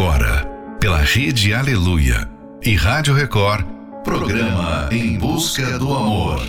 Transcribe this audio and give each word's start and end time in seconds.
agora, 0.00 0.46
pela 0.80 0.96
Rede 0.96 1.52
Aleluia 1.52 2.26
e 2.64 2.74
Rádio 2.74 3.12
Record, 3.12 3.66
programa 4.02 4.88
Em 4.90 5.18
Busca 5.18 5.78
do 5.78 5.92
Amor. 5.92 6.40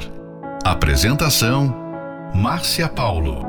Apresentação: 0.64 1.76
Márcia 2.34 2.88
Paulo. 2.88 3.46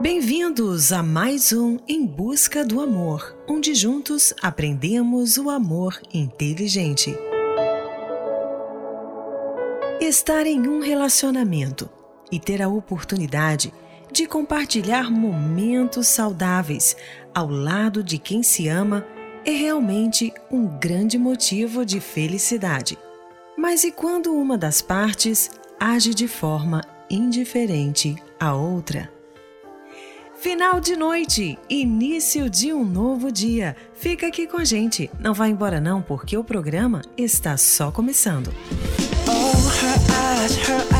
Bem-vindos 0.00 0.92
a 0.92 1.00
mais 1.00 1.52
um 1.52 1.78
Em 1.86 2.04
Busca 2.04 2.64
do 2.64 2.80
Amor, 2.80 3.36
onde 3.48 3.72
juntos 3.72 4.34
aprendemos 4.42 5.38
o 5.38 5.48
amor 5.48 5.96
inteligente. 6.12 7.16
Estar 10.00 10.44
em 10.44 10.66
um 10.66 10.80
relacionamento 10.80 11.88
e 12.32 12.40
ter 12.40 12.60
a 12.60 12.68
oportunidade 12.68 13.68
de 13.68 13.89
compartilhar 14.26 15.10
momentos 15.10 16.06
saudáveis 16.08 16.96
ao 17.34 17.48
lado 17.48 18.02
de 18.02 18.18
quem 18.18 18.42
se 18.42 18.68
ama 18.68 19.06
é 19.44 19.52
realmente 19.52 20.32
um 20.50 20.66
grande 20.66 21.16
motivo 21.16 21.84
de 21.84 22.00
felicidade. 22.00 22.98
Mas 23.56 23.84
e 23.84 23.92
quando 23.92 24.32
uma 24.32 24.58
das 24.58 24.82
partes 24.82 25.50
age 25.78 26.14
de 26.14 26.28
forma 26.28 26.82
indiferente 27.10 28.16
à 28.38 28.54
outra? 28.54 29.10
Final 30.40 30.80
de 30.80 30.96
noite, 30.96 31.58
início 31.68 32.48
de 32.48 32.72
um 32.72 32.82
novo 32.82 33.30
dia. 33.30 33.76
Fica 33.94 34.26
aqui 34.26 34.46
com 34.46 34.56
a 34.56 34.64
gente. 34.64 35.10
Não 35.20 35.34
vá 35.34 35.48
embora 35.48 35.80
não, 35.80 36.00
porque 36.00 36.36
o 36.36 36.42
programa 36.42 37.02
está 37.16 37.58
só 37.58 37.90
começando. 37.90 38.50
her 39.82 40.42
eyes, 40.42 40.56
her 40.68 40.80
eyes 40.94 40.99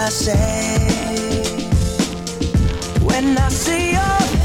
I 0.00 0.10
say. 0.10 1.68
When 3.02 3.36
I 3.36 3.48
see 3.48 3.92
your 3.92 4.37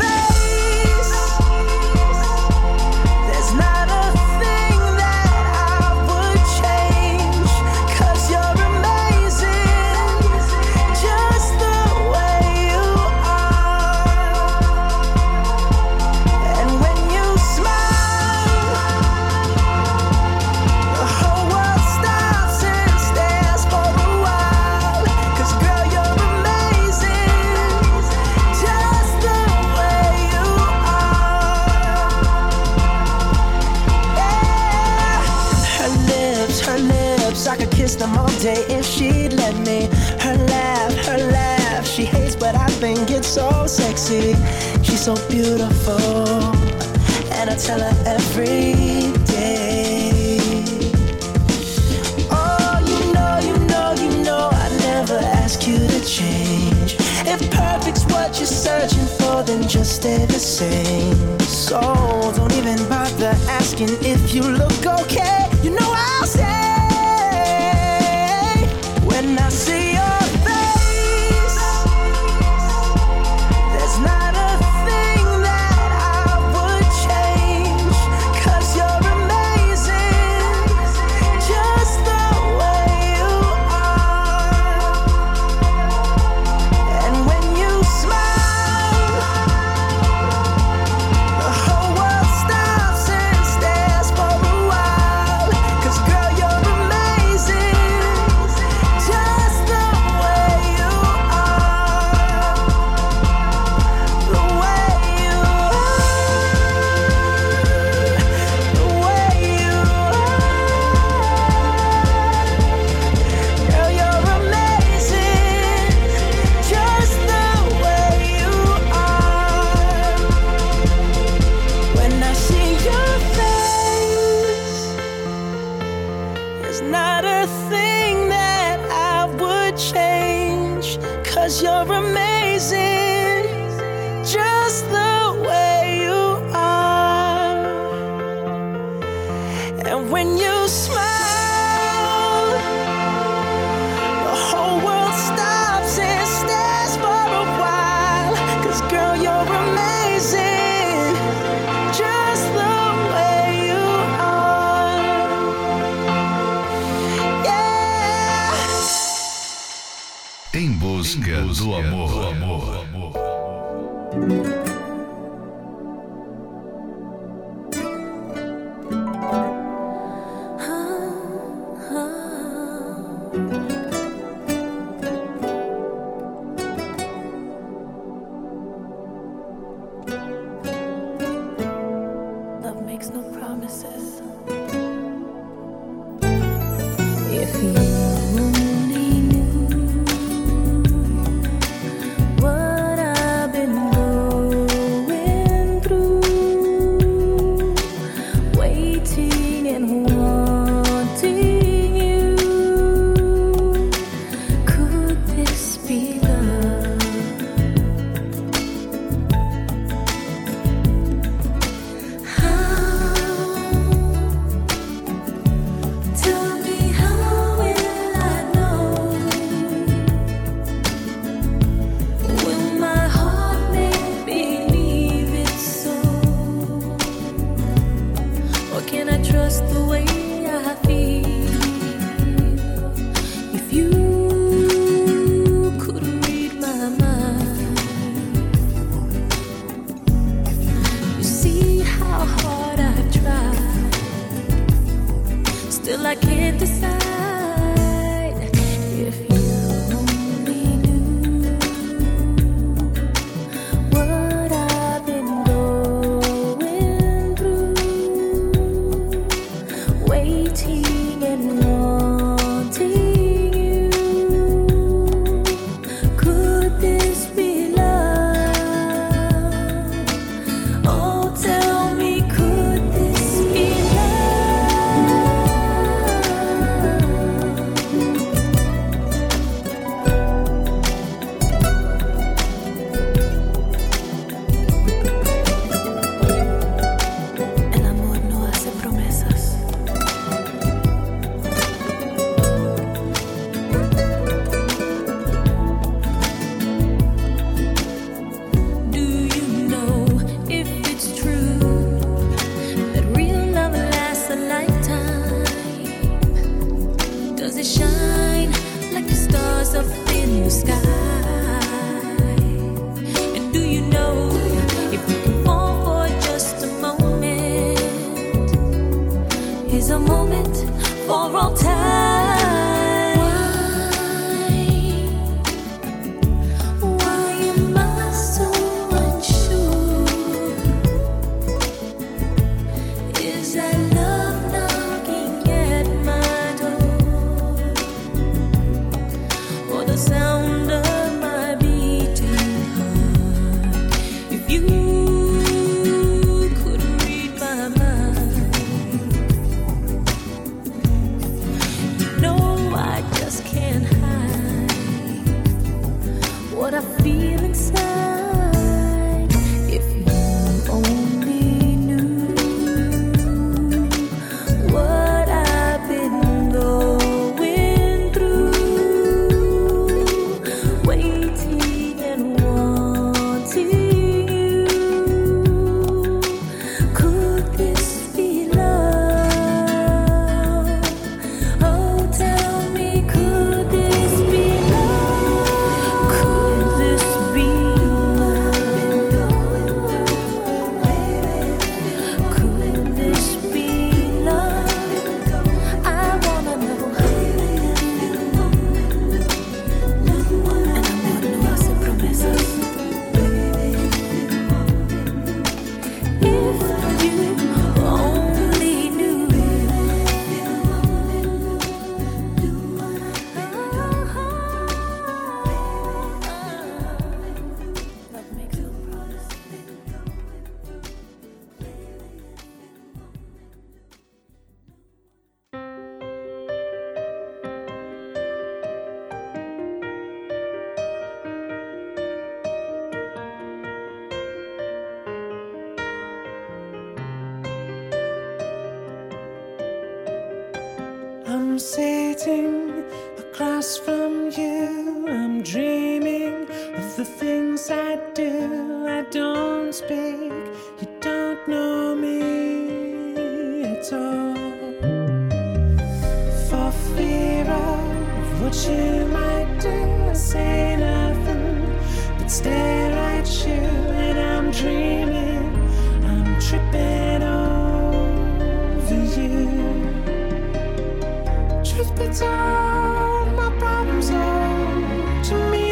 truth 471.76 471.96
be 471.96 472.06
told, 472.06 473.36
my 473.36 473.52
problems 473.58 474.12
are 474.12 475.24
to 475.24 475.50
me. 475.50 475.63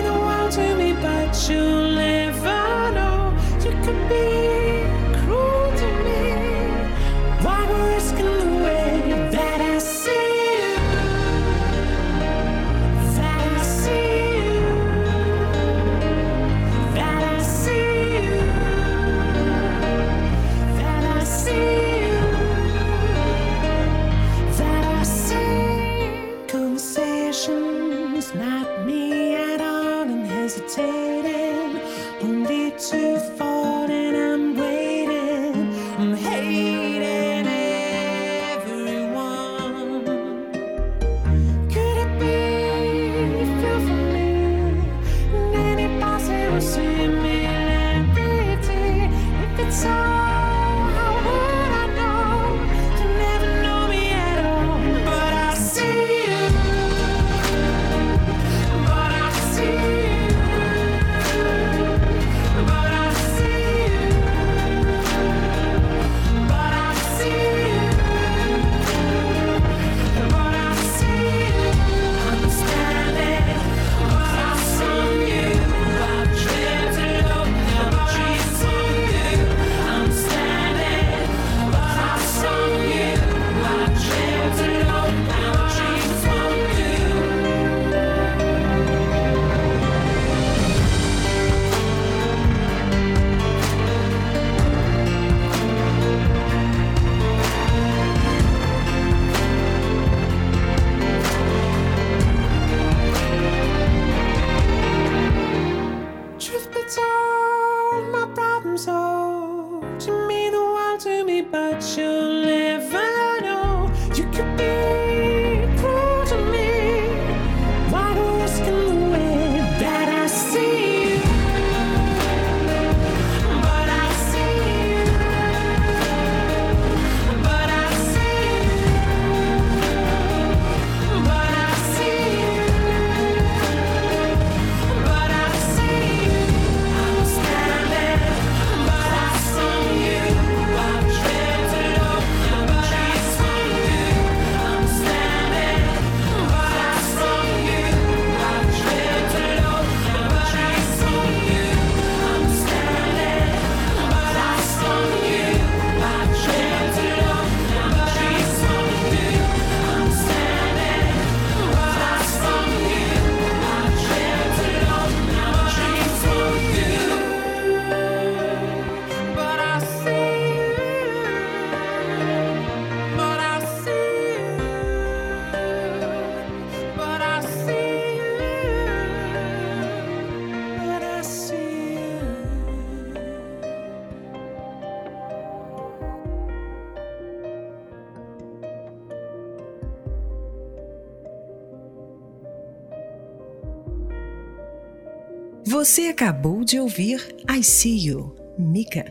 Você 195.72 196.08
acabou 196.08 196.66
de 196.66 196.78
ouvir 196.78 197.34
I 197.50 197.64
See 197.64 198.10
You, 198.10 198.36
Mika, 198.60 199.06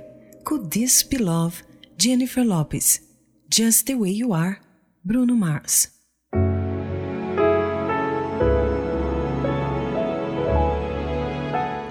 Could 0.44 0.68
This 0.68 1.02
Be 1.02 1.16
Love, 1.16 1.62
Jennifer 1.98 2.44
Lopez, 2.44 3.00
Just 3.50 3.86
the 3.86 3.96
Way 3.96 4.18
You 4.18 4.34
Are, 4.34 4.58
Bruno 5.02 5.34
Mars. 5.34 5.90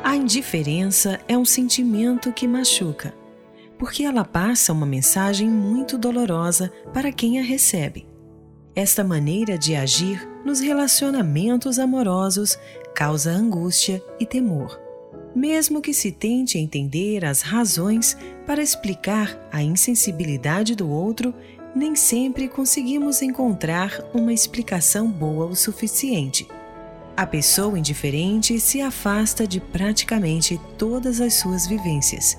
A 0.03 0.15
indiferença 0.15 1.19
é 1.27 1.35
um 1.35 1.45
sentimento 1.45 2.31
que 2.31 2.47
machuca, 2.47 3.11
porque 3.79 4.03
ela 4.03 4.23
passa 4.23 4.71
uma 4.71 4.85
mensagem 4.85 5.49
muito 5.49 5.97
dolorosa 5.97 6.71
para 6.93 7.11
quem 7.11 7.39
a 7.39 7.41
recebe. 7.41 8.07
Esta 8.75 9.03
maneira 9.03 9.57
de 9.57 9.75
agir 9.75 10.29
nos 10.45 10.59
relacionamentos 10.59 11.79
amorosos 11.79 12.57
causa 13.00 13.32
angústia 13.32 14.03
e 14.20 14.25
temor. 14.25 14.77
Mesmo 15.34 15.82
que 15.82 15.94
se 15.94 16.12
tente 16.12 16.58
entender 16.58 17.24
as 17.24 17.41
razões 17.41 18.18
para 18.46 18.62
explicar 18.62 19.39
a 19.53 19.63
insensibilidade 19.63 20.75
do 20.75 20.89
outro, 20.89 21.34
nem 21.74 21.96
sempre 21.96 22.50
conseguimos 22.50 23.22
encontrar 23.22 24.03
uma 24.13 24.34
explicação 24.34 25.10
boa 25.10 25.46
o 25.46 25.56
suficiente. 25.56 26.46
A 27.15 27.25
pessoa 27.25 27.79
indiferente 27.79 28.60
se 28.60 28.82
afasta 28.82 29.48
de 29.48 29.62
praticamente 29.62 30.60
todas 30.77 31.22
as 31.22 31.36
suas 31.36 31.65
vivências. 31.65 32.38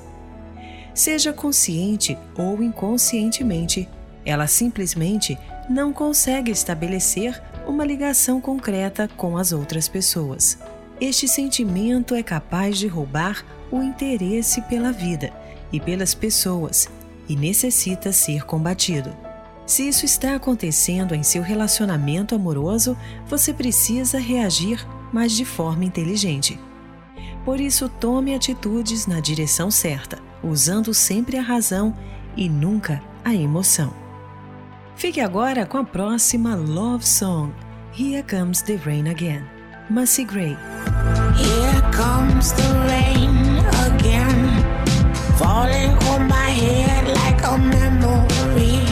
Seja 0.93 1.33
consciente 1.33 2.19
ou 2.37 2.63
inconscientemente, 2.63 3.89
ela 4.27 4.47
simplesmente 4.47 5.39
não 5.71 5.91
consegue 5.91 6.51
estabelecer 6.51 7.43
uma 7.71 7.85
ligação 7.85 8.41
concreta 8.41 9.09
com 9.17 9.39
as 9.39 9.53
outras 9.53 9.89
pessoas. 9.89 10.59
Este 11.01 11.27
sentimento 11.27 12.15
é 12.15 12.23
capaz 12.23 12.79
de 12.79 12.87
roubar 12.87 13.45
o 13.71 13.81
interesse 13.81 14.61
pela 14.63 14.93
vida 14.93 15.33
e 15.73 15.81
pelas 15.81 16.13
pessoas 16.13 16.89
e 17.29 17.37
necessita 17.37 18.13
ser 18.13 18.45
combatido. 18.45 19.17
Se 19.65 19.87
isso 19.87 20.05
está 20.05 20.35
acontecendo 20.35 21.15
em 21.15 21.23
seu 21.23 21.43
relacionamento 21.43 22.35
amoroso, 22.35 22.97
você 23.29 23.55
precisa 23.55 24.19
reagir, 24.19 24.85
mas 25.13 25.33
de 25.33 25.45
forma 25.45 25.85
inteligente. 25.85 26.59
Por 27.45 27.61
isso, 27.61 27.89
tome 27.89 28.35
atitudes 28.35 29.07
na 29.07 29.21
direção 29.21 29.71
certa, 29.71 30.19
usando 30.43 30.93
sempre 30.93 31.39
a 31.39 31.43
razão 31.43 31.97
e 32.37 32.49
nunca 32.49 33.01
a 33.25 33.33
emoção. 33.33 34.10
Fique 35.01 35.23
agora 35.23 35.65
com 35.65 35.79
a 35.79 35.85
próxima 35.85 36.55
Love 36.55 37.07
Song, 37.07 37.55
Here 37.91 38.23
Comes 38.23 38.61
the 38.61 38.79
Rain 38.85 39.09
Again, 39.09 39.49
Macy 39.89 40.25
Gray. 40.25 40.59
Here 41.39 41.81
comes 41.91 42.53
the 42.53 42.69
rain 42.87 43.65
again, 43.87 44.63
falling 45.39 45.97
on 46.13 46.29
my 46.29 46.51
head 46.51 47.09
like 47.09 47.43
a 47.43 47.57
memory, 47.57 48.85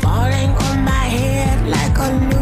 falling 0.00 0.50
on 0.50 0.84
my 0.84 1.08
head 1.08 1.68
like 1.68 1.98
a 1.98 2.12
new 2.12 2.41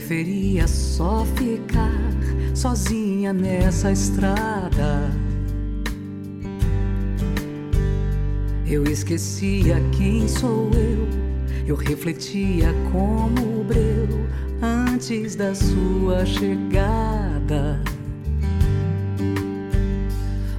Preferia 0.00 0.66
só 0.66 1.26
ficar 1.36 1.92
sozinha 2.54 3.34
nessa 3.34 3.92
estrada. 3.92 5.10
Eu 8.66 8.84
esquecia 8.84 9.76
quem 9.92 10.26
sou 10.26 10.70
eu, 10.72 11.06
eu 11.66 11.76
refletia 11.76 12.72
como 12.90 13.60
o 13.60 13.64
breu 13.64 14.08
antes 14.62 15.36
da 15.36 15.54
sua 15.54 16.24
chegada. 16.24 17.78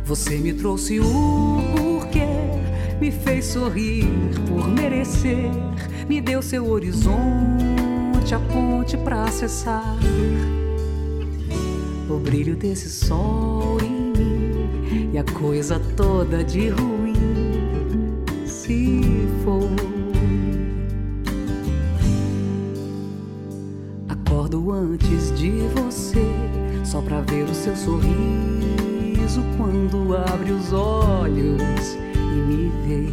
Você 0.05 0.37
me 0.37 0.53
trouxe 0.53 0.99
o 0.99 1.63
porquê, 1.75 2.27
me 2.99 3.11
fez 3.11 3.45
sorrir 3.45 4.05
por 4.47 4.67
merecer, 4.67 5.49
me 6.07 6.21
deu 6.21 6.43
seu 6.43 6.69
horizonte, 6.69 7.90
a 8.33 8.39
ponte 8.39 8.97
pra 8.97 9.25
acessar. 9.25 9.97
O 12.09 12.17
brilho 12.17 12.55
desse 12.55 12.89
sol 12.89 13.77
em 13.81 13.89
mim 13.89 15.11
e 15.13 15.17
a 15.17 15.23
coisa 15.23 15.79
toda 15.97 16.43
de 16.43 16.69
ruim 16.69 17.13
se 18.45 19.01
foi. 19.43 19.69
Acordo 24.07 24.71
antes 24.71 25.37
de 25.37 25.51
você, 25.75 26.25
só 26.85 27.01
pra 27.01 27.21
ver 27.21 27.43
o 27.43 27.53
seu 27.53 27.75
sorriso 27.75 29.41
quando 29.57 30.15
abre 30.15 30.51
os 30.51 30.71
olhos 30.71 31.97
e 32.15 32.35
me 32.47 32.71
vê. 32.87 33.11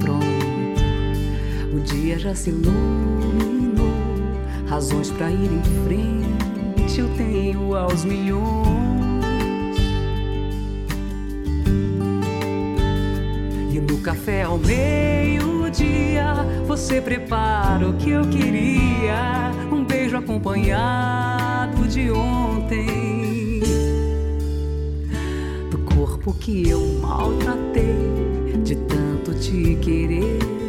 Pronto, 0.00 0.24
o 1.76 1.80
dia 1.80 2.18
já 2.18 2.34
se 2.34 2.50
iluminou, 2.50 3.73
razões 4.66 5.10
pra 5.10 5.30
ir 5.30 5.50
em 5.50 5.62
frente 5.84 6.34
eu 6.98 7.08
tenho 7.16 7.74
aos 7.74 8.04
milhões. 8.04 8.44
E 13.72 13.80
no 13.80 13.98
café 13.98 14.42
ao 14.42 14.58
meio-dia 14.58 16.34
você 16.66 17.00
prepara 17.00 17.88
o 17.88 17.94
que 17.94 18.10
eu 18.10 18.22
queria. 18.28 19.50
Um 19.72 19.84
beijo 19.84 20.16
acompanhado 20.16 21.86
de 21.88 22.10
ontem. 22.10 23.60
Do 25.70 25.78
corpo 25.78 26.32
que 26.34 26.68
eu 26.68 26.80
maltratei, 27.00 28.60
de 28.62 28.76
tanto 28.76 29.34
te 29.34 29.76
querer. 29.80 30.63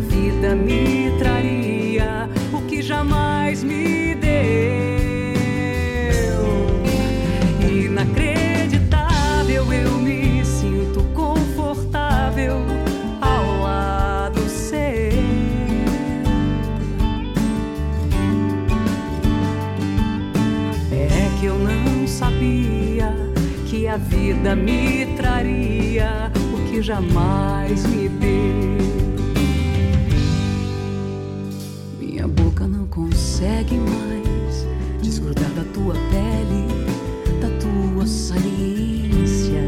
A 0.00 0.02
vida 0.02 0.56
me 0.56 1.12
traria 1.18 2.26
o 2.54 2.62
que 2.62 2.80
jamais 2.80 3.62
me 3.62 4.14
deu. 4.14 4.30
Inacreditável, 7.70 9.70
eu 9.70 9.98
me 9.98 10.42
sinto 10.42 11.02
confortável 11.12 12.62
ao 13.20 13.60
lado 13.60 14.40
seu. 14.48 14.80
É 20.90 21.30
que 21.38 21.44
eu 21.44 21.58
não 21.58 22.08
sabia 22.08 23.14
que 23.66 23.86
a 23.86 23.98
vida 23.98 24.56
me 24.56 25.14
traria 25.14 26.32
o 26.54 26.70
que 26.70 26.80
jamais 26.80 27.84
me 27.84 28.08
deu. 28.08 29.09
Minha 32.20 32.28
boca 32.28 32.68
não 32.68 32.86
consegue 32.86 33.76
mais 33.78 34.66
desgrudar 35.00 35.48
da 35.52 35.64
tua 35.72 35.94
pele, 36.10 36.68
da 37.40 37.48
tua 37.58 38.06
saliência, 38.06 39.62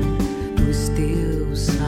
dos 0.55 0.91
teus 0.91 1.61
sais, 1.61 1.79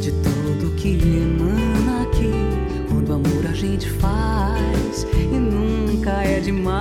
de 0.00 0.10
tudo 0.22 0.74
que 0.76 0.94
emana 0.94 2.04
aqui 2.04 2.32
quando 2.88 3.12
amor 3.12 3.46
a 3.46 3.52
gente 3.52 3.90
faz 3.90 5.06
e 5.14 5.26
nunca 5.26 6.22
é 6.22 6.40
demais. 6.40 6.78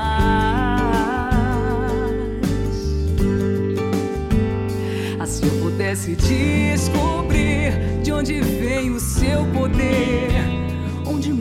Assim 5.20 5.46
eu 5.46 5.62
pudesse 5.62 6.16
descobrir 6.16 7.74
de 8.02 8.14
onde 8.14 8.40
vem 8.40 8.92
o 8.92 9.00
seu 9.02 9.46
poder, 9.48 10.37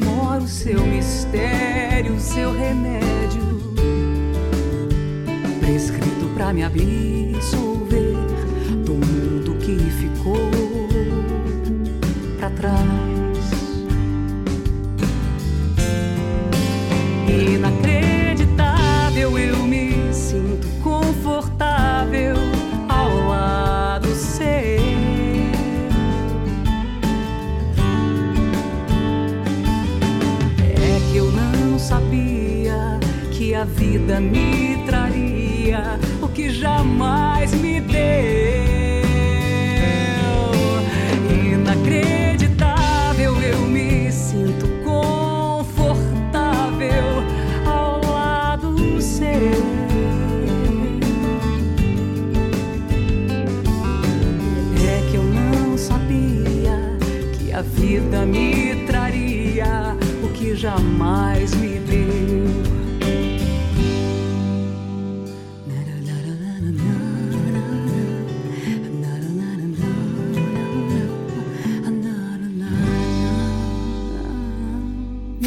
mora 0.04 0.42
o 0.42 0.48
seu 0.48 0.80
mistério, 0.87 2.14
o 2.14 2.20
seu 2.20 2.52
remédio, 2.52 3.42
prescrito 5.61 6.26
pra 6.35 6.52
me 6.52 6.62
absolver 6.62 8.12
do 8.85 8.94
mundo 8.94 9.56
que 9.59 9.76
ficou 9.90 10.50
pra 12.38 12.50
trás. 12.50 12.95
Vida 33.66 34.20
me 34.20 34.79
traria 34.87 35.98
o 36.22 36.29
que 36.29 36.48
jamais 36.50 37.52
me 37.55 37.81
deu. 37.81 37.96
Inacreditável, 41.55 43.35
eu 43.42 43.59
me 43.61 44.11
sinto 44.12 44.66
confortável 44.85 46.14
ao 47.66 48.00
lado 48.11 49.00
seu. 49.02 49.26
É 54.88 55.11
que 55.11 55.16
eu 55.16 55.24
não 55.24 55.76
sabia 55.76 56.96
que 57.37 57.52
a 57.52 57.62
vida 57.62 58.24
me 58.24 58.87
traria 58.87 59.96
o 60.22 60.29
que 60.29 60.55
jamais 60.55 61.52
me 61.55 61.81
deu. 61.81 62.86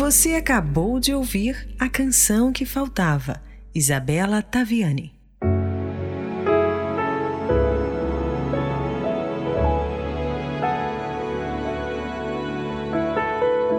Você 0.10 0.34
acabou 0.34 1.00
de 1.00 1.14
ouvir 1.14 1.70
a 1.78 1.88
canção 1.88 2.52
que 2.52 2.66
faltava, 2.66 3.44
Isabela 3.76 4.42
Taviani. 4.42 5.14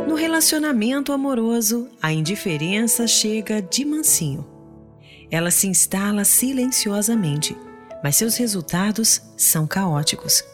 No 0.06 0.14
relacionamento 0.14 1.12
amoroso, 1.12 1.88
a 2.00 2.12
indiferença 2.12 3.08
chega 3.08 3.60
de 3.60 3.84
mansinho. 3.84 4.46
Ela 5.32 5.50
se 5.50 5.66
instala 5.66 6.24
silenciosamente, 6.24 7.56
mas 8.04 8.14
seus 8.14 8.36
resultados 8.36 9.20
são 9.36 9.66
caóticos. 9.66 10.44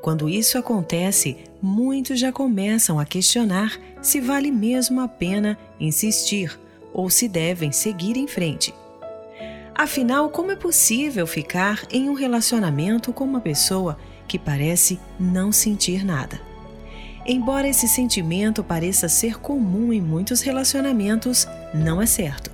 Quando 0.00 0.28
isso 0.28 0.56
acontece, 0.56 1.36
muitos 1.60 2.20
já 2.20 2.30
começam 2.30 3.00
a 3.00 3.04
questionar 3.04 3.89
se 4.02 4.20
vale 4.20 4.50
mesmo 4.50 5.00
a 5.00 5.08
pena 5.08 5.58
insistir 5.78 6.58
ou 6.92 7.08
se 7.10 7.28
devem 7.28 7.72
seguir 7.72 8.16
em 8.16 8.26
frente. 8.26 8.74
Afinal, 9.74 10.28
como 10.28 10.50
é 10.50 10.56
possível 10.56 11.26
ficar 11.26 11.84
em 11.90 12.08
um 12.08 12.14
relacionamento 12.14 13.12
com 13.12 13.24
uma 13.24 13.40
pessoa 13.40 13.96
que 14.28 14.38
parece 14.38 15.00
não 15.18 15.50
sentir 15.50 16.04
nada? 16.04 16.40
Embora 17.26 17.68
esse 17.68 17.86
sentimento 17.86 18.64
pareça 18.64 19.08
ser 19.08 19.38
comum 19.40 19.92
em 19.92 20.00
muitos 20.00 20.40
relacionamentos, 20.40 21.46
não 21.72 22.00
é 22.00 22.06
certo. 22.06 22.50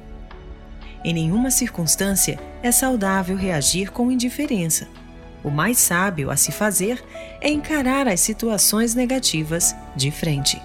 Em 1.05 1.15
nenhuma 1.15 1.51
circunstância 1.51 2.39
é 2.63 2.71
saudável 2.73 3.37
reagir 3.37 3.91
com 3.91 4.11
indiferença. 4.11 4.89
O 5.43 5.51
mais 5.51 5.79
sábio 5.79 6.31
a 6.31 6.37
se 6.37 6.51
fazer 6.51 7.03
é 7.41 7.49
encarar 7.49 8.09
as 8.09 8.21
situações 8.21 8.95
negativas 8.95 9.75
de 9.95 10.11
frente. 10.11 10.61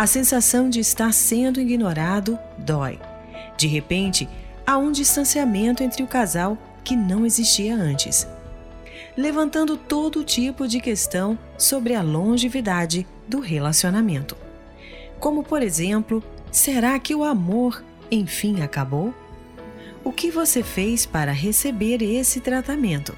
A 0.00 0.06
sensação 0.06 0.70
de 0.70 0.80
estar 0.80 1.12
sendo 1.12 1.60
ignorado 1.60 2.38
dói. 2.56 2.98
De 3.58 3.66
repente, 3.66 4.26
há 4.66 4.78
um 4.78 4.90
distanciamento 4.90 5.82
entre 5.82 6.02
o 6.02 6.06
casal 6.06 6.56
que 6.82 6.96
não 6.96 7.26
existia 7.26 7.74
antes, 7.74 8.26
levantando 9.14 9.76
todo 9.76 10.24
tipo 10.24 10.66
de 10.66 10.80
questão 10.80 11.38
sobre 11.58 11.94
a 11.94 12.00
longevidade 12.00 13.06
do 13.28 13.40
relacionamento. 13.40 14.38
Como, 15.18 15.42
por 15.42 15.62
exemplo, 15.62 16.24
será 16.50 16.98
que 16.98 17.14
o 17.14 17.22
amor 17.22 17.84
enfim 18.10 18.62
acabou? 18.62 19.14
O 20.02 20.10
que 20.10 20.30
você 20.30 20.62
fez 20.62 21.04
para 21.04 21.30
receber 21.30 22.02
esse 22.02 22.40
tratamento? 22.40 23.14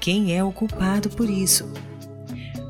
Quem 0.00 0.36
é 0.36 0.42
o 0.42 0.50
culpado 0.50 1.10
por 1.10 1.30
isso? 1.30 1.72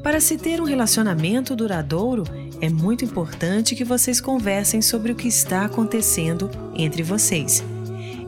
Para 0.02 0.20
se 0.20 0.36
ter 0.36 0.60
um 0.60 0.64
relacionamento 0.64 1.56
duradouro, 1.56 2.24
é 2.62 2.70
muito 2.70 3.04
importante 3.04 3.74
que 3.74 3.82
vocês 3.82 4.20
conversem 4.20 4.80
sobre 4.80 5.10
o 5.10 5.16
que 5.16 5.26
está 5.26 5.64
acontecendo 5.64 6.48
entre 6.76 7.02
vocês 7.02 7.62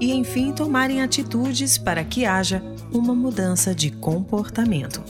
e, 0.01 0.13
enfim, 0.13 0.53
tomarem 0.53 1.01
atitudes 1.01 1.79
para 1.79 2.03
que 2.03 2.27
haja 2.27 2.61
uma 2.93 3.15
mudança 3.15 3.73
de 3.73 3.93
comportamento. 3.93 5.05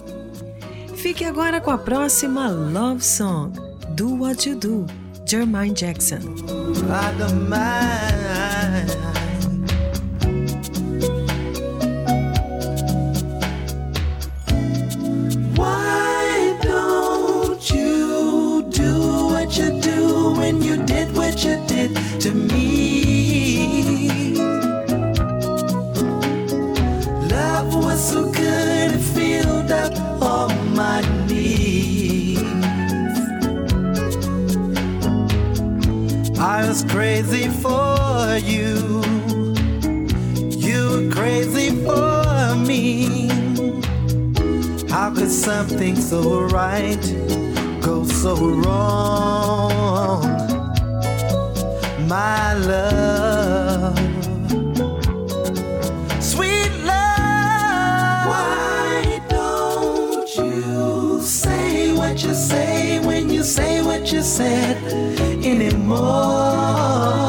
Fique 0.95 1.25
agora 1.25 1.59
com 1.59 1.71
a 1.71 1.79
próxima 1.79 2.49
Love 2.49 3.03
Song, 3.03 3.59
Do 3.97 4.15
What 4.15 4.47
You 4.47 4.57
Do, 4.57 4.87
Jermaine 5.27 5.75
Jackson. 5.75 6.21
To 22.25 22.33
me? 22.33 24.07
Love 27.29 27.75
was 27.75 28.13
so 28.13 28.33
good 28.33 28.95
it 28.95 28.99
filled 28.99 29.71
up 29.71 29.93
all 30.23 30.49
my 30.75 31.03
needs. 31.27 32.41
I 36.39 36.67
was 36.67 36.83
crazy 36.85 37.49
for 37.49 38.39
you. 38.43 39.03
You 40.67 40.81
were 40.93 41.13
crazy 41.13 41.77
for 41.85 42.57
me. 42.57 43.29
How 44.89 45.13
could 45.15 45.31
something 45.31 45.95
so 45.95 46.41
right 46.41 47.05
go 47.83 48.07
so 48.07 48.35
wrong? 48.35 50.44
My 52.15 52.55
love. 52.55 53.99
Sweet 56.23 56.71
love. 56.91 58.29
Why 58.31 59.21
don't 59.29 60.37
you 60.37 61.21
say 61.23 61.93
what 61.93 62.23
you 62.23 62.35
say 62.35 63.01
when 63.01 63.31
you 63.31 63.43
say 63.43 63.83
what 63.83 64.13
you 64.13 64.23
said 64.23 64.77
anymore? 65.45 67.24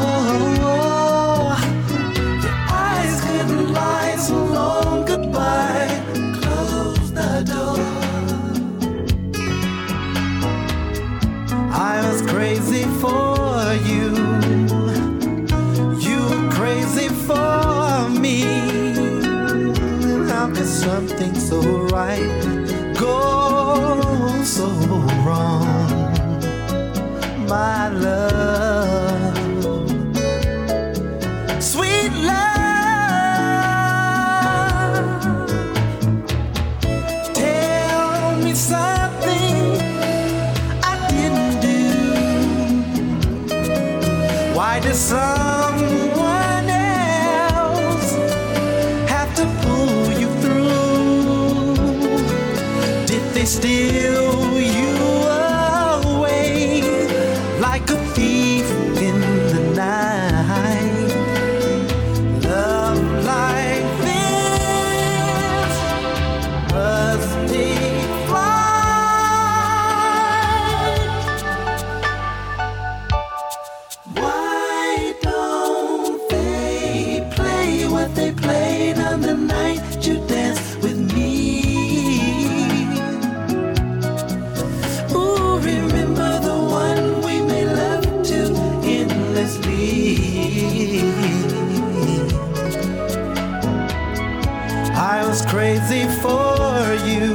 I 95.16 95.26
was 95.26 95.46
crazy 95.46 96.04
for 96.20 96.94
you. 97.08 97.34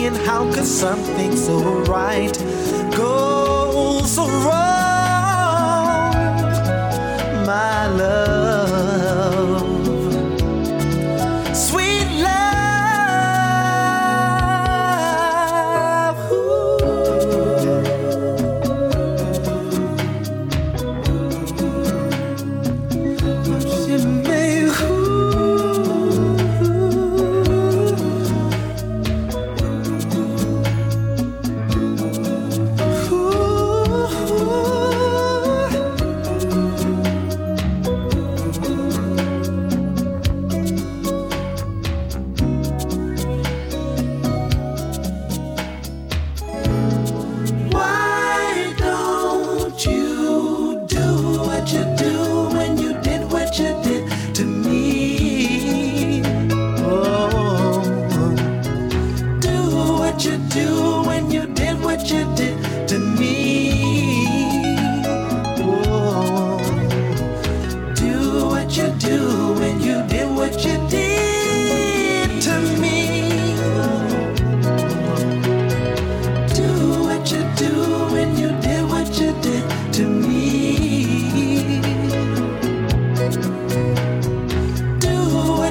And 0.06 0.16
how 0.16 0.50
could 0.54 0.64
something 0.64 1.36
so 1.36 1.60
right 1.82 2.32
go 2.96 4.00
so 4.06 4.26
wrong? 4.26 4.71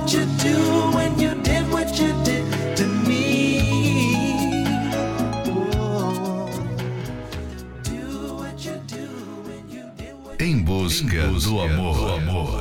what 0.02 0.14
you 0.14 0.26
do 0.40 0.58
when 0.96 1.20
you 1.20 1.36
did 1.44 1.72
what 1.72 2.00
you 2.00 2.12
did 2.24 2.76
to 2.76 2.88
me. 3.08 3.62
Em 10.40 10.64
busca, 10.64 11.18
em 11.18 11.30
busca 11.30 11.50
do 11.50 11.62
amor. 11.62 11.96
Do 11.96 12.14
amor. 12.14 12.61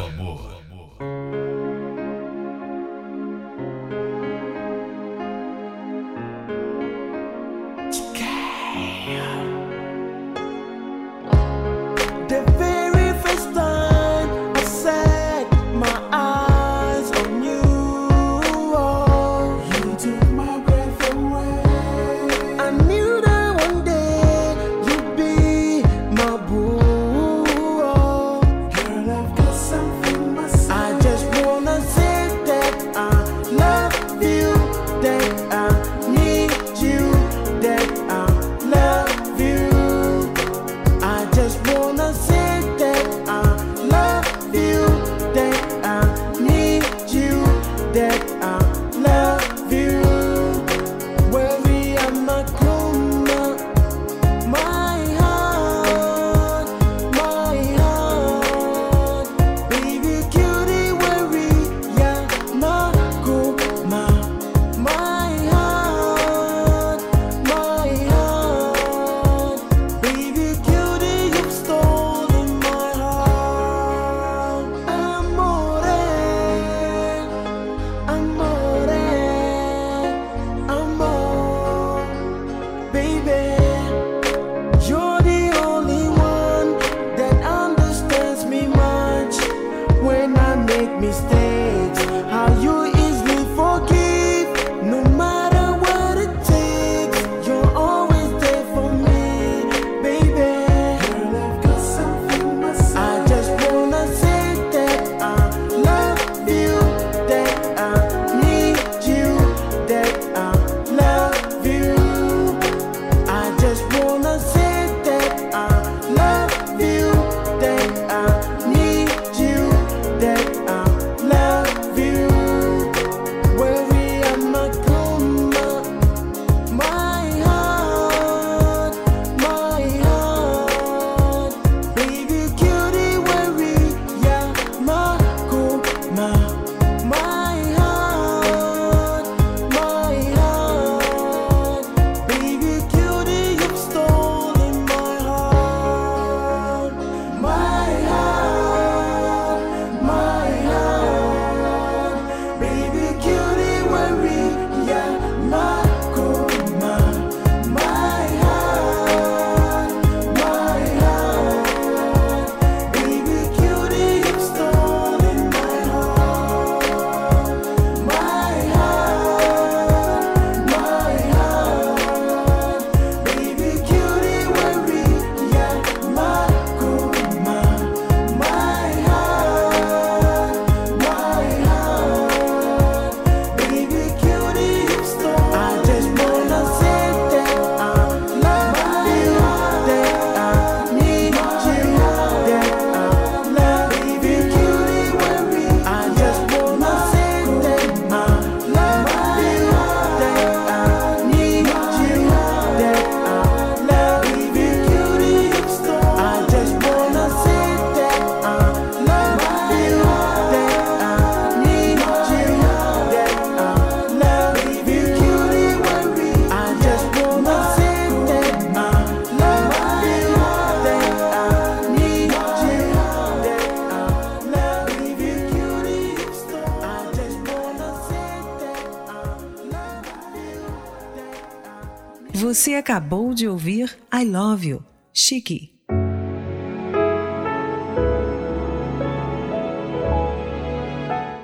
chique. 235.31 235.73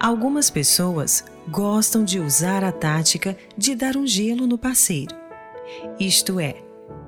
Algumas 0.00 0.50
pessoas 0.50 1.24
gostam 1.48 2.02
de 2.04 2.18
usar 2.18 2.64
a 2.64 2.72
tática 2.72 3.36
de 3.56 3.76
dar 3.76 3.96
um 3.96 4.04
gelo 4.04 4.46
no 4.46 4.58
parceiro, 4.58 5.14
isto 6.00 6.40
é, 6.40 6.62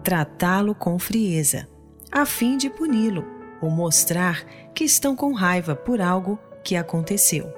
tratá-lo 0.05 0.73
com 0.75 0.99
frieza, 1.01 1.69
a 2.13 2.25
fim 2.25 2.57
de 2.57 2.71
puni-lo 2.71 3.25
ou 3.61 3.71
mostrar 3.71 4.45
que 4.73 4.85
estão 4.85 5.17
com 5.17 5.33
raiva 5.33 5.75
por 5.75 6.01
algo 6.01 6.39
que 6.63 6.77
aconteceu. 6.77 7.53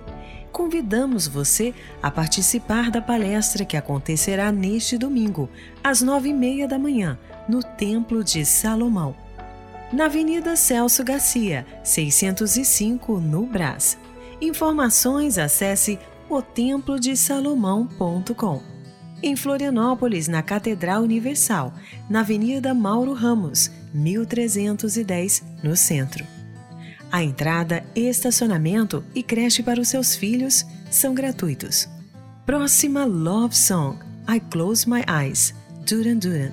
convidamos 0.53 1.27
você 1.27 1.73
a 2.01 2.09
participar 2.09 2.89
da 2.91 3.01
palestra 3.01 3.65
que 3.65 3.75
acontecerá 3.75 4.49
neste 4.51 4.97
domingo, 4.97 5.49
às 5.83 6.01
nove 6.01 6.29
e 6.29 6.33
meia 6.33 6.65
da 6.67 6.79
manhã, 6.79 7.19
no 7.49 7.63
Templo 7.63 8.23
de 8.23 8.45
Salomão, 8.45 9.15
na 9.91 10.05
Avenida 10.05 10.55
Celso 10.55 11.03
Garcia, 11.03 11.65
605, 11.83 13.19
no 13.19 13.45
Brás. 13.45 13.97
Informações 14.39 15.37
acesse 15.37 15.99
otemplodesalomão.com. 16.29 18.63
Em 19.21 19.35
Florianópolis, 19.35 20.27
na 20.27 20.41
Catedral 20.41 21.03
Universal, 21.03 21.73
na 22.09 22.21
Avenida 22.21 22.73
Mauro 22.73 23.13
Ramos, 23.13 23.69
1310, 23.93 25.43
no 25.63 25.75
centro. 25.75 26.25
A 27.13 27.21
entrada, 27.21 27.85
estacionamento 27.95 29.03
e 29.13 29.21
creche 29.21 29.61
para 29.61 29.79
os 29.79 29.87
seus 29.87 30.15
filhos 30.15 30.65
são 30.89 31.13
gratuitos. 31.13 31.87
Próxima 32.43 33.05
Love 33.05 33.55
Song, 33.55 33.99
I 34.27 34.39
Close 34.39 34.89
My 34.89 35.03
Eyes, 35.07 35.53
Duran 35.85 36.17
Duran. 36.17 36.49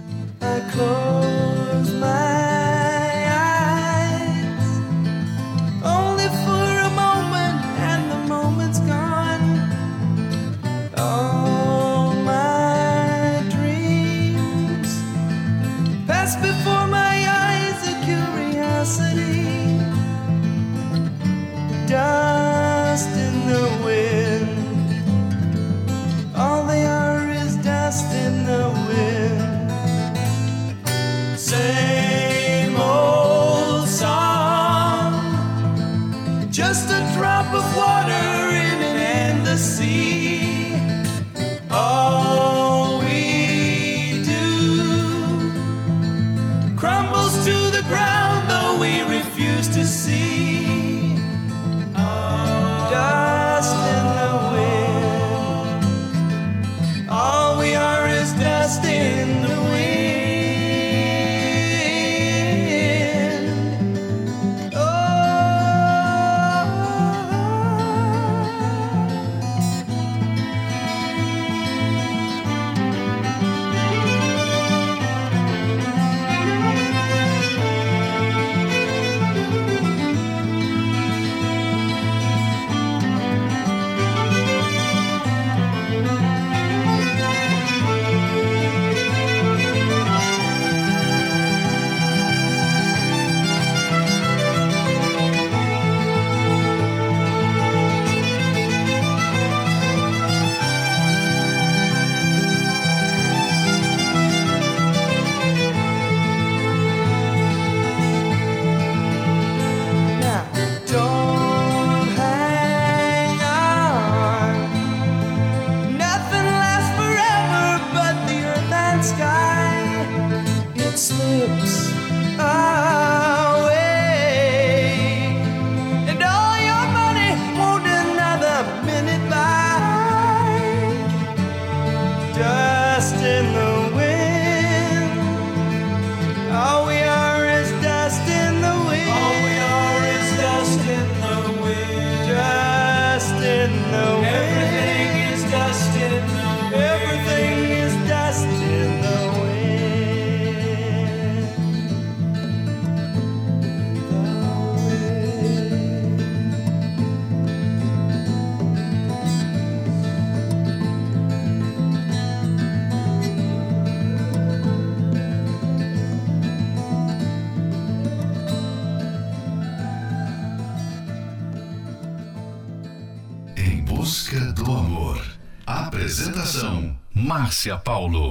Márcia 177.50 177.76
Paulo. 177.78 178.30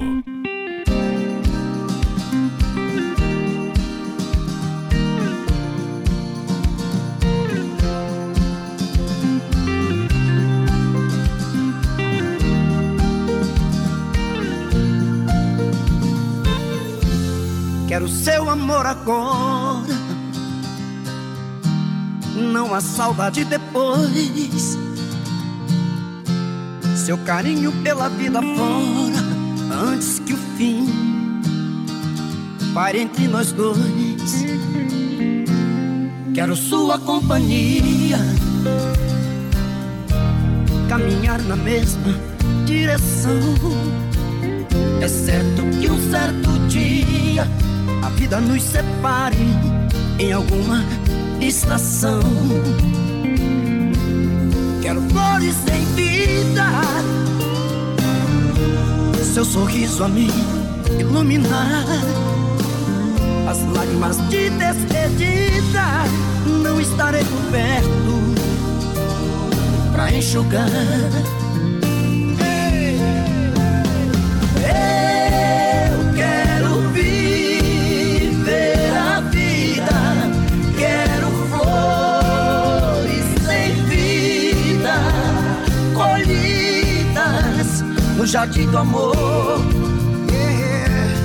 Quero 17.90 18.08
seu 18.08 18.50
amor 18.50 18.86
agora. 18.86 19.84
Não 22.38 22.74
há 22.74 22.80
saudade 22.80 23.44
depois. 23.44 24.79
Seu 27.10 27.18
carinho 27.18 27.72
pela 27.82 28.07
vida 28.07 28.39
fora. 28.39 29.91
Antes 29.91 30.20
que 30.20 30.32
o 30.32 30.38
fim 30.55 30.86
pare 32.72 32.99
entre 32.99 33.28
nós 33.28 33.51
dois. 33.51 34.45
Quero 36.36 36.55
sua 36.55 36.99
companhia. 36.99 38.20
Caminhar 40.88 41.41
na 41.41 41.55
mesma 41.55 42.14
direção. 42.68 43.39
É 45.01 45.07
certo 45.07 45.64
que 45.82 45.89
um 45.89 46.12
certo 46.12 46.51
dia 46.68 47.47
a 48.03 48.10
vida 48.10 48.39
nos 48.39 48.62
separe 48.62 49.36
em 50.20 50.32
alguma 50.32 50.86
estação. 51.41 52.22
Quero 54.82 55.02
flores 55.10 55.56
em 55.74 55.86
vida, 55.96 56.66
seu 59.34 59.46
sorriso 59.46 60.04
a 60.04 60.08
me 60.08 60.30
iluminar. 61.00 61.86
As 63.48 63.64
lágrimas 63.74 64.18
de 64.30 64.50
despedida 64.52 66.06
não 66.64 66.80
estarei 66.80 67.24
por 67.24 67.52
perto 67.52 67.90
pra 69.92 70.14
enxugar. 70.14 70.70
Eu 74.56 75.19
jardim 88.30 88.70
do 88.70 88.78
amor. 88.78 89.16
Yeah. 90.32 91.18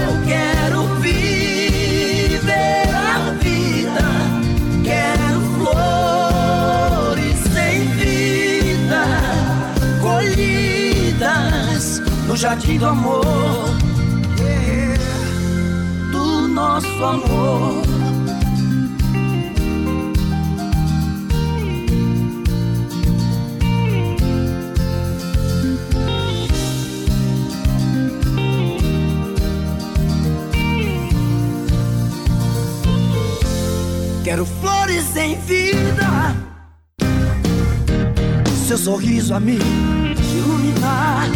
Eu 0.00 0.12
quero 0.26 0.86
viver 1.00 2.88
a 2.94 3.34
vida, 3.42 4.08
quero 4.82 5.42
flores 5.58 7.38
sem 7.52 7.86
vida, 7.98 9.04
colhidas 10.00 12.00
no 12.26 12.34
jardim 12.34 12.78
do 12.78 12.86
amor, 12.86 13.26
yeah. 14.40 14.96
do 16.10 16.48
nosso 16.48 17.04
amor. 17.04 17.91
Quero 34.92 35.04
flores 35.04 35.16
em 35.16 35.38
vida, 35.40 36.36
seu 38.66 38.76
sorriso 38.76 39.34
a 39.34 39.40
me 39.40 39.56
iluminar. 40.34 41.28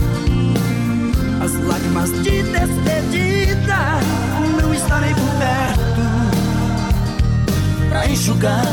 As 1.42 1.54
lágrimas 1.64 2.10
de 2.22 2.42
despedida, 2.42 4.00
não 4.60 4.74
estarei 4.74 5.14
por 5.14 5.30
perto 5.38 6.02
pra 7.88 8.06
enxugar. 8.10 8.66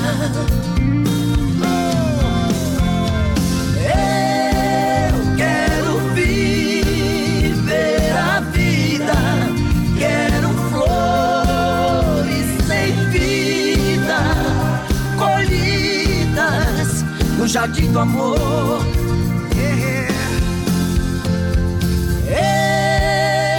Jardim 17.53 17.91
do 17.91 17.99
amor. 17.99 18.35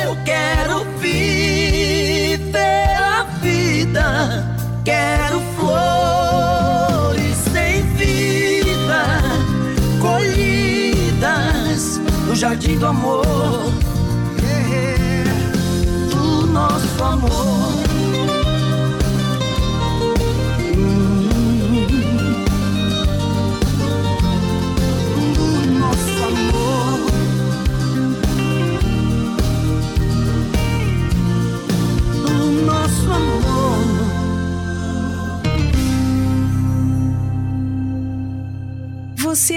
Eu 0.03 0.17
quero 0.25 0.85
viver 0.99 2.97
a 2.99 3.23
vida, 3.41 4.59
quero 4.85 5.41
flores 5.57 7.37
sem 7.53 7.83
vida, 7.95 9.23
colhidas 10.01 12.01
no 12.27 12.35
jardim 12.35 12.77
do 12.77 12.87
amor, 12.87 13.25
do 16.11 16.47
nosso 16.49 17.05
amor. 17.05 17.54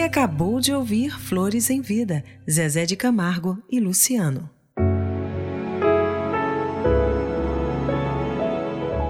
Acabou 0.08 0.62
de 0.62 0.74
ouvir 0.74 1.20
Flores 1.20 1.70
em 1.70 1.82
Vida, 1.82 2.24
Zezé 2.50 2.86
de 2.86 2.96
Camargo 2.96 3.62
e 3.70 3.78
Luciano. 3.78 4.50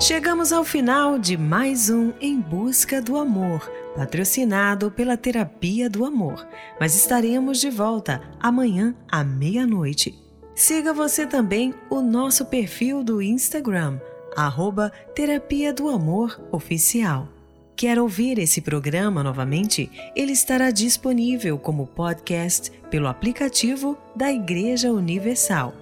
Chegamos 0.01 0.51
ao 0.51 0.63
final 0.63 1.19
de 1.19 1.37
mais 1.37 1.91
um 1.91 2.13
Em 2.19 2.41
Busca 2.41 2.99
do 2.99 3.15
Amor, 3.15 3.71
patrocinado 3.95 4.89
pela 4.89 5.15
Terapia 5.15 5.87
do 5.87 6.03
Amor. 6.03 6.47
Mas 6.79 6.95
estaremos 6.95 7.59
de 7.59 7.69
volta 7.69 8.19
amanhã 8.39 8.95
à 9.07 9.23
meia-noite. 9.23 10.17
Siga 10.55 10.95
você 10.95 11.27
também 11.27 11.75
o 11.91 12.01
nosso 12.01 12.45
perfil 12.45 13.03
do 13.03 13.21
Instagram, 13.21 13.99
arroba 14.35 14.91
Terapia 15.13 15.71
do 15.71 15.89
Amor 15.89 16.41
Oficial. 16.51 17.36
Quer 17.77 17.99
ouvir 17.99 18.39
esse 18.39 18.59
programa 18.59 19.21
novamente? 19.21 19.91
Ele 20.15 20.31
estará 20.31 20.71
disponível 20.71 21.59
como 21.59 21.85
podcast 21.85 22.71
pelo 22.89 23.05
aplicativo 23.05 23.95
da 24.15 24.33
Igreja 24.33 24.91
Universal. 24.91 25.75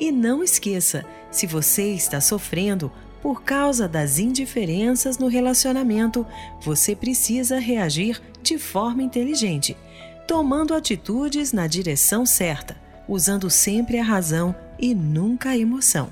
E 0.00 0.10
não 0.10 0.42
esqueça, 0.42 1.06
se 1.30 1.46
você 1.46 1.92
está 1.92 2.20
sofrendo 2.20 2.90
por 3.22 3.44
causa 3.44 3.86
das 3.86 4.18
indiferenças 4.18 5.16
no 5.16 5.28
relacionamento, 5.28 6.26
você 6.60 6.96
precisa 6.96 7.60
reagir 7.60 8.20
de 8.42 8.58
forma 8.58 9.00
inteligente, 9.00 9.76
tomando 10.26 10.74
atitudes 10.74 11.52
na 11.52 11.68
direção 11.68 12.26
certa, 12.26 12.76
usando 13.06 13.48
sempre 13.48 14.00
a 14.00 14.04
razão 14.04 14.52
e 14.76 14.92
nunca 14.92 15.50
a 15.50 15.56
emoção. 15.56 16.10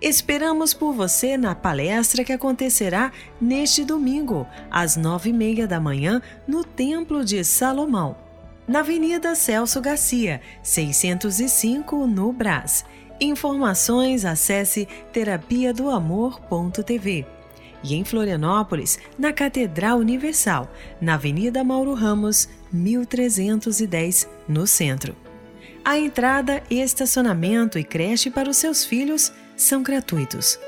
Esperamos 0.00 0.72
por 0.72 0.94
você 0.94 1.36
na 1.36 1.54
palestra 1.54 2.24
que 2.24 2.32
acontecerá 2.32 3.12
neste 3.38 3.84
domingo, 3.84 4.46
às 4.70 4.96
nove 4.96 5.28
e 5.28 5.32
meia 5.32 5.66
da 5.66 5.78
manhã, 5.78 6.22
no 6.48 6.64
Templo 6.64 7.22
de 7.22 7.44
Salomão, 7.44 8.16
na 8.66 8.78
Avenida 8.80 9.34
Celso 9.34 9.78
Garcia, 9.78 10.40
605, 10.62 12.06
no 12.06 12.32
Brás. 12.32 12.82
Informações 13.20 14.24
acesse 14.24 14.88
terapia 15.12 15.74
do 15.74 15.90
amor.tv. 15.90 17.26
E 17.82 17.94
em 17.94 18.02
Florianópolis, 18.02 18.98
na 19.18 19.34
Catedral 19.34 19.98
Universal, 19.98 20.70
na 20.98 21.14
Avenida 21.14 21.62
Mauro 21.62 21.92
Ramos, 21.92 22.48
1310, 22.72 24.26
no 24.48 24.66
centro. 24.66 25.14
A 25.84 25.98
entrada, 25.98 26.62
estacionamento 26.70 27.78
e 27.78 27.84
creche 27.84 28.30
para 28.30 28.48
os 28.48 28.56
seus 28.56 28.84
filhos 28.84 29.32
são 29.62 29.82
gratuitos. 29.82 30.58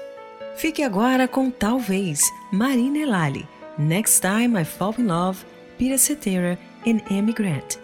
Fique 0.57 0.83
agora 0.83 1.27
com 1.27 1.51
Talvez, 1.51 2.21
Marina 2.53 2.99
Elali, 2.99 3.49
Next 3.79 4.21
Time 4.21 4.61
I 4.61 4.65
Fall 4.65 4.95
in 4.99 5.05
Love, 5.05 5.45
Peter 5.79 5.99
Cetera 5.99 6.59
e 6.85 7.03
Amy 7.11 7.33
Grant. 7.33 7.77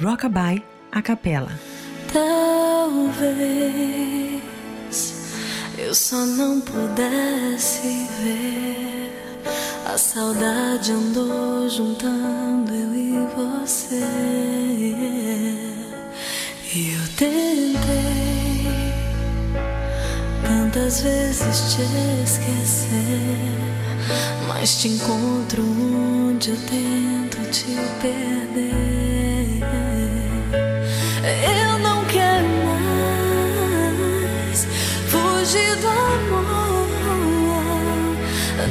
Rockabye, 0.00 0.62
a 0.92 1.00
capela. 1.00 1.58
Talvez 2.12 3.70
eu 5.78 5.94
só 5.94 6.24
não 6.26 6.60
pudesse 6.60 8.06
ver. 8.22 9.40
A 9.86 9.96
saudade 9.96 10.92
andou 10.92 11.68
juntando 11.68 12.72
eu 12.72 12.94
e 12.94 13.16
você. 13.34 14.04
E 16.72 16.92
eu 16.92 17.08
tentei 17.16 18.09
tantas 20.70 21.02
vezes 21.02 21.74
te 21.74 21.82
esquecer. 22.22 22.88
Mas 24.46 24.80
te 24.80 24.88
encontro 24.88 25.62
onde 25.62 26.50
eu 26.50 26.56
tento 26.56 27.38
te 27.50 27.76
perder. 28.00 29.60
Eu 31.22 31.78
não 31.80 32.04
quero 32.04 32.46
mais 34.46 34.66
fugir 35.08 35.76
do 35.76 35.88
amor. 35.88 36.86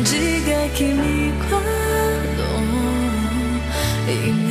Diga 0.04 0.70
que 0.76 0.86
me 0.86 1.32
guardou 1.50 2.60
e 4.08 4.32
me 4.32 4.49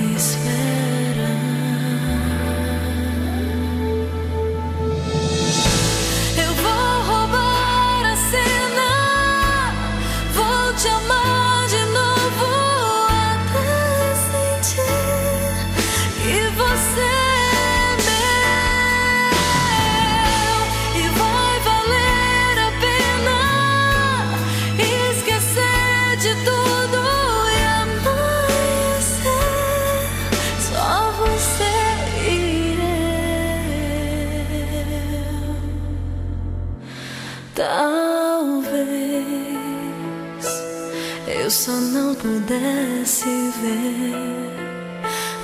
pudesse 42.20 43.52
ver. 43.62 44.14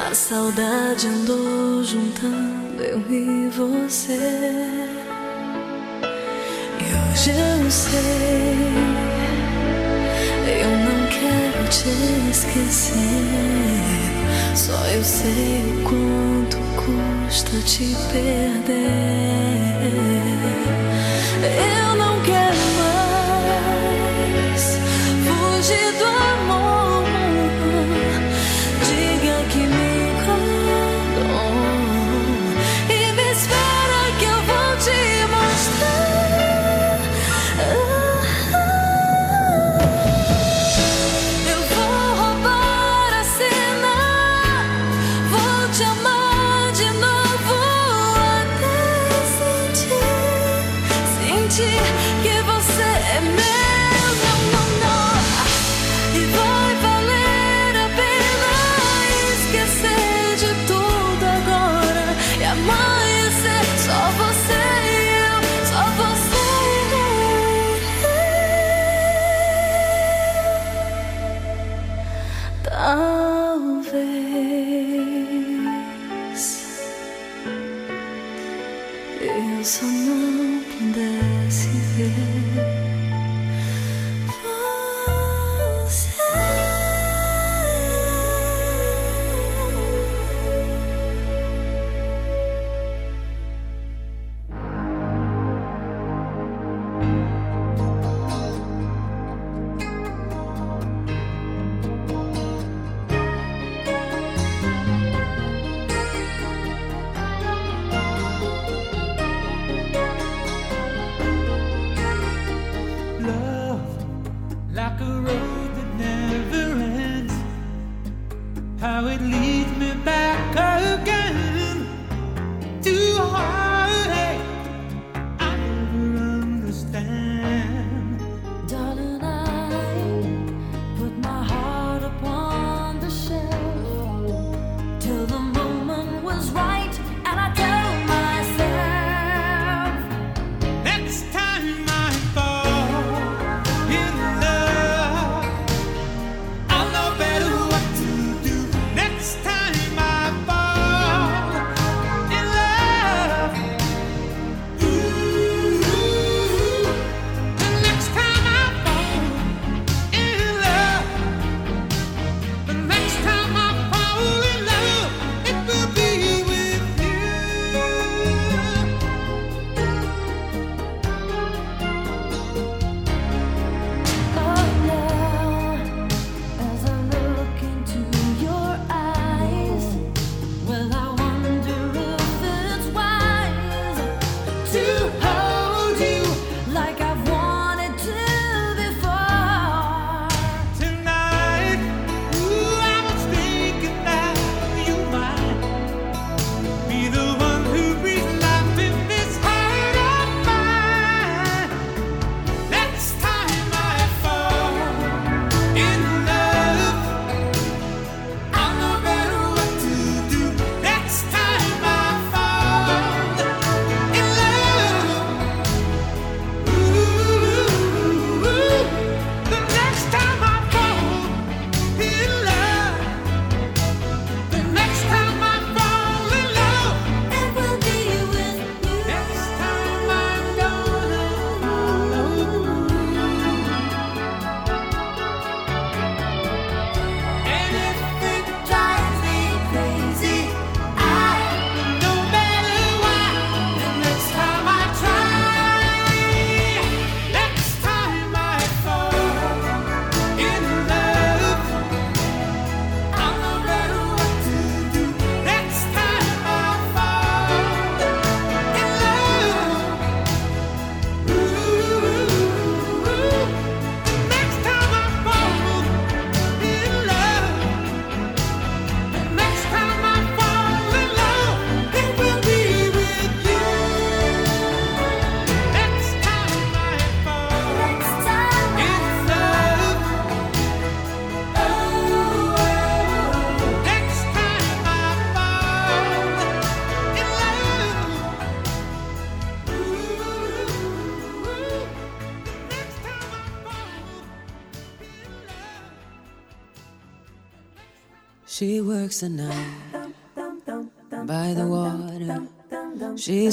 A 0.00 0.12
saudade 0.14 1.06
andou 1.06 1.82
juntando 1.84 2.82
eu 2.82 3.00
e 3.10 3.48
você. 3.48 4.18
E 6.80 6.84
hoje 6.84 7.30
eu 7.30 7.70
sei, 7.70 8.74
eu 10.62 10.70
não 10.70 11.06
quero 11.06 11.68
te 11.68 11.88
esquecer. 12.30 12.94
Só 14.54 14.86
eu 14.88 15.02
sei 15.02 15.62
o 15.78 15.82
quanto 15.88 16.58
custa 16.76 17.58
te 17.64 17.96
perder. 18.12 18.84
Eu 21.44 21.96
não 21.96 22.20
quero 22.22 22.56
mais 22.78 24.78
fugir 25.24 25.92
do 25.98 26.13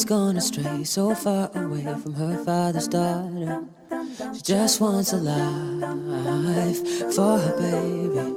She's 0.02 0.10
gone 0.10 0.36
astray, 0.36 0.84
so 0.84 1.14
far 1.14 1.52
away 1.54 1.84
from 1.84 2.16
her 2.16 2.43
father's 2.43 2.88
daughter. 2.88 3.64
She 4.34 4.41
just 4.41 4.82
wants 4.82 5.14
a 5.14 5.18
life 5.18 6.80
for 7.14 7.38
her 7.38 7.56
baby. 7.60 8.36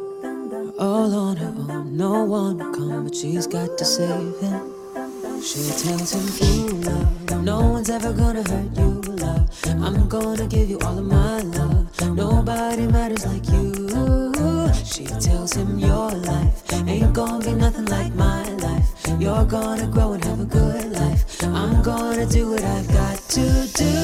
all 0.79 1.15
on 1.15 1.39
her 1.39 1.55
own. 1.73 1.97
No 1.97 2.23
one 2.25 2.59
will 2.59 2.71
come, 2.75 3.05
but 3.05 3.17
she's 3.17 3.47
got 3.47 3.79
to 3.79 3.85
save 3.87 4.39
him. 4.41 5.41
She 5.41 5.63
tells 5.83 6.13
him, 6.13 6.27
You 6.47 6.69
love, 6.85 7.43
no 7.43 7.61
one's 7.61 7.89
ever 7.89 8.13
gonna 8.13 8.43
hurt 8.43 8.77
you, 8.77 9.01
love. 9.25 9.49
I'm 9.65 10.07
gonna 10.07 10.47
give 10.47 10.69
you 10.69 10.79
all 10.81 10.99
of 10.99 11.07
my 11.07 11.41
love. 11.41 12.15
Nobody 12.15 12.87
matters 12.89 13.25
like 13.25 13.49
you. 13.49 14.71
She 14.85 15.07
tells 15.07 15.55
him, 15.55 15.79
Your 15.79 16.11
life 16.11 16.64
ain't 16.89 17.13
gonna 17.13 17.45
be 17.45 17.53
nothing 17.53 17.87
like 17.87 18.15
my 18.15 18.49
life. 18.67 18.89
You're 19.19 19.45
gonna 19.45 19.87
grow 19.87 20.13
and 20.13 20.25
have 20.25 20.41
a 20.41 20.45
good 20.45 20.93
life. 20.93 21.43
I'm 21.43 21.83
gonna 21.83 22.27
do 22.27 22.51
what 22.51 22.63
I've 22.63 22.89
got 22.89 23.19
to 23.37 23.45
do. 23.83 23.95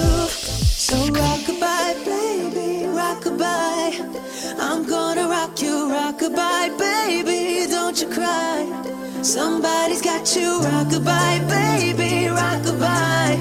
So 0.86 0.96
rockabye, 0.96 2.04
baby, 2.04 2.86
rockabye. 2.86 4.58
I'm 4.58 4.86
gonna 4.86 5.28
rock 5.28 5.60
you, 5.62 5.88
rockabye, 5.90 6.78
baby. 6.78 7.70
Don't 7.70 8.00
you 8.00 8.08
cry. 8.08 8.66
Somebody's 9.22 10.02
got 10.02 10.34
you, 10.36 10.60
rockabye, 10.60 11.48
baby, 11.48 12.28
rockabye. 12.28 13.38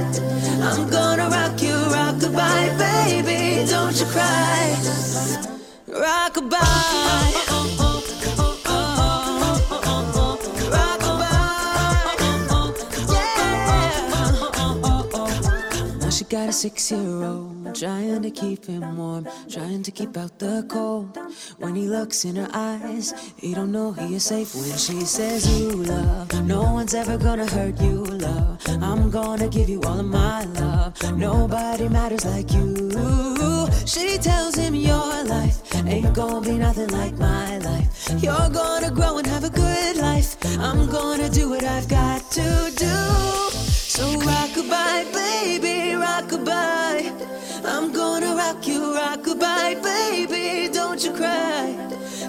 I'm 0.62 0.90
gonna 0.90 1.30
rock 1.30 1.62
you, 1.62 1.76
rockabye, 1.96 2.78
baby. 2.78 3.70
Don't 3.70 3.98
you 4.00 4.06
cry. 4.08 4.76
Rockabye. 5.88 7.00
Now 7.02 7.30
she 7.32 8.49
got 16.30 16.50
a 16.50 16.54
six 16.54 16.92
year 16.92 17.24
old, 17.24 17.74
trying 17.74 18.22
to 18.22 18.30
keep 18.30 18.66
him 18.66 18.98
warm, 18.98 19.28
trying 19.50 19.82
to 19.82 19.90
keep 19.90 20.16
out 20.16 20.38
the 20.38 20.64
cold. 20.70 21.18
When 21.58 21.76
he 21.76 21.88
looks 21.88 22.24
in 22.24 22.36
her 22.36 22.50
eyes, 22.54 23.14
he 23.36 23.56
don't 23.56 23.72
know 23.72 23.94
he 23.94 24.14
is 24.16 24.26
safe 24.26 24.54
when 24.54 24.78
she 24.78 25.02
says, 25.06 25.50
You 25.60 25.72
love, 25.72 26.46
no 26.46 26.62
one's 26.62 26.94
ever 26.94 27.18
gonna 27.18 27.48
hurt 27.48 27.82
you, 27.82 28.04
love. 28.06 28.62
I'm 28.68 29.10
gonna 29.10 29.48
give 29.48 29.70
you 29.70 29.82
all 29.82 30.00
of 30.00 30.06
my 30.06 30.46
love. 30.46 30.94
Nobody 31.18 31.90
matters 31.90 32.26
like 32.26 32.52
you. 32.54 32.92
She 33.88 34.20
tells 34.20 34.54
him, 34.54 34.76
Your 34.76 35.24
life 35.24 35.58
ain't 35.88 36.14
gonna 36.14 36.46
be 36.46 36.60
nothing 36.60 36.90
like 36.90 37.18
my 37.18 37.58
life. 37.58 38.08
You're 38.22 38.50
gonna 38.50 38.92
grow 38.92 39.18
and 39.18 39.26
have 39.26 39.46
a 39.46 39.50
good 39.50 39.98
life. 39.98 40.38
I'm 40.60 40.88
gonna 40.90 41.30
do 41.30 41.50
what 41.50 41.64
I've 41.64 41.88
got 41.88 42.30
to 42.32 42.72
do. 42.76 43.69
So 43.90 44.06
rockabye, 44.18 45.12
baby, 45.12 45.98
rockabye. 45.98 47.12
I'm 47.66 47.92
gonna 47.92 48.36
rock 48.36 48.68
you, 48.68 48.82
rockabye, 48.94 49.82
baby. 49.82 50.72
Don't 50.72 51.04
you 51.04 51.12
cry. 51.12 51.76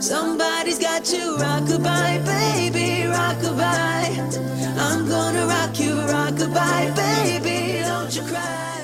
Somebody's 0.00 0.78
got 0.78 1.12
you, 1.12 1.36
rockabye, 1.36 2.24
baby, 2.24 3.04
rockabye. 3.14 4.78
I'm 4.78 5.06
gonna 5.06 5.46
rock 5.46 5.78
you, 5.78 5.96
rockabye, 6.14 6.96
baby. 6.96 7.82
Don't 7.82 8.16
you 8.16 8.22
cry. 8.22 8.79